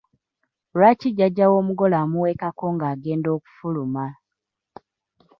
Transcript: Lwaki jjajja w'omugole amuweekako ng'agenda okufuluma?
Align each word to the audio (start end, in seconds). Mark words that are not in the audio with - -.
Lwaki 0.75 1.07
jjajja 1.13 1.45
w'omugole 1.51 1.95
amuweekako 2.03 2.65
ng'agenda 2.75 3.29
okufuluma? 3.37 4.05